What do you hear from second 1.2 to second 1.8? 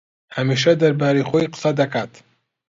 خۆی قسە